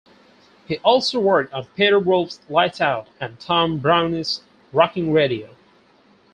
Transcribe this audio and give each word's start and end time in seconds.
He 0.67 0.79
also 0.79 1.19
worked 1.19 1.53
on 1.53 1.65
Peter 1.75 1.99
Wolf's 1.99 2.39
"Lights 2.49 2.81
Out" 2.81 3.07
and 3.19 3.39
Tom 3.39 3.77
Browne's 3.77 4.41
"Rockin' 4.73 5.13
Radio". 5.13 5.55